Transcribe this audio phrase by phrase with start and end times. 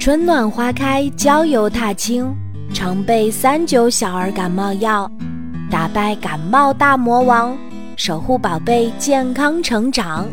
[0.00, 2.34] 春暖花开，郊游踏青，
[2.72, 5.06] 常备三九小儿感冒药，
[5.70, 7.54] 打败感冒大魔王，
[7.96, 10.26] 守护宝贝健康成长。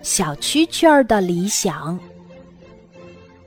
[0.00, 1.98] 小蛐蛐儿的理想，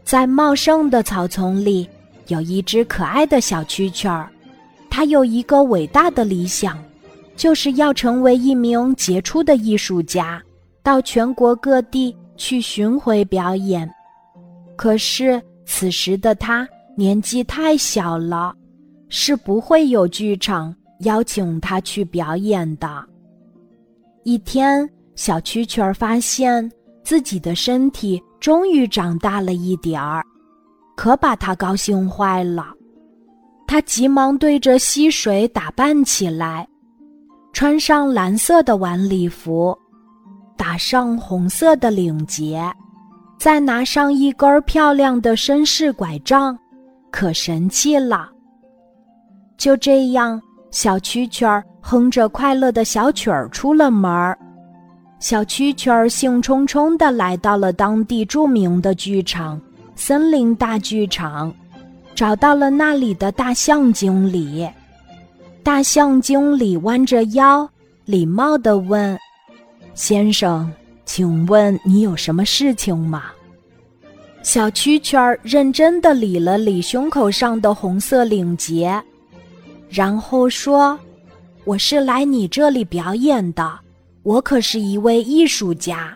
[0.03, 1.87] 在茂盛的草丛里，
[2.27, 4.27] 有一只可爱的小蛐蛐儿，
[4.89, 6.77] 它有一个伟大的理想，
[7.37, 10.43] 就是要成为一名杰出的艺术家，
[10.83, 13.89] 到全国各地去巡回表演。
[14.75, 18.53] 可是此时的他年纪太小了，
[19.09, 23.03] 是不会有剧场邀请他去表演的。
[24.23, 24.89] 一天。
[25.13, 26.71] 小蛐蛐儿发现
[27.03, 30.25] 自己的身体终于长大了一点儿，
[30.95, 32.73] 可把它高兴坏了。
[33.67, 36.67] 它急忙对着溪水打扮起来，
[37.51, 39.77] 穿上蓝色的晚礼服，
[40.61, 42.63] 打上红色的领结，
[43.39, 46.55] 再拿上一根漂亮的绅士拐杖，
[47.09, 48.29] 可神气了。
[49.57, 54.37] 就这样，小蛐蛐儿哼着快乐的小曲儿出了门儿。
[55.17, 59.59] 小蛐蛐儿兴冲冲地来到了当地著名的剧场——
[59.97, 61.51] 森林大剧场，
[62.13, 64.69] 找到了那里的大象经理。
[65.63, 67.67] 大象经理弯着腰，
[68.05, 69.17] 礼貌地问
[69.93, 70.71] ：“先生，
[71.05, 73.25] 请问你有什么事情吗？”
[74.43, 78.99] 小蛐蛐儿认真地理了理胸口上的红色领结，
[79.87, 80.99] 然后说
[81.63, 83.79] ：“我是来你这里表演的。”
[84.23, 86.15] 我可是一位艺术家，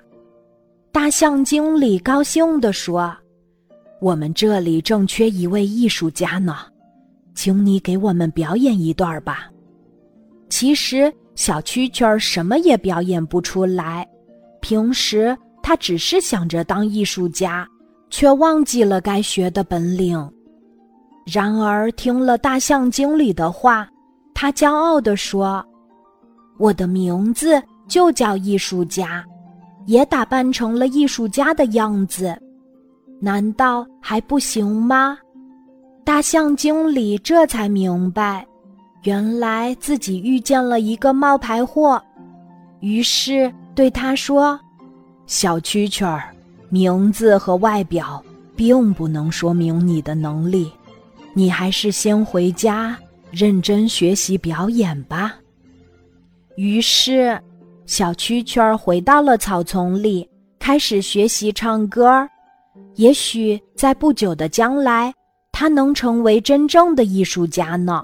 [0.92, 3.12] 大象经理高兴地说
[4.00, 6.58] ：“我们这里正缺一位艺术家呢，
[7.34, 9.50] 请你给我们表演一段吧。”
[10.50, 14.08] 其实小蛐蛐儿什么也表演不出来，
[14.62, 17.68] 平时他只是想着当艺术家，
[18.10, 20.32] 却忘记了该学的本领。
[21.26, 23.88] 然而听了大象经理的话，
[24.34, 25.66] 他骄傲地说
[26.58, 29.24] ：“我的名字。”就叫艺术家，
[29.86, 32.36] 也打扮成了艺术家的样子，
[33.22, 35.16] 难道还不行吗？
[36.04, 38.44] 大象经理这才明白，
[39.06, 42.02] 原来自己遇见了一个冒牌货，
[42.80, 44.60] 于是对他说
[45.28, 46.34] ：“小蛐蛐儿，
[46.70, 48.24] 名字和外表
[48.56, 50.72] 并不能说明你的能力，
[51.34, 52.98] 你还是先回家
[53.32, 55.36] 认真学习表演吧。”
[56.58, 57.40] 于是。
[57.88, 60.28] 小蛐蛐儿回到了草丛里，
[60.58, 62.28] 开始学习唱歌。
[62.96, 65.14] 也许在不久的将来，
[65.52, 68.04] 他能成为真正的艺术家呢。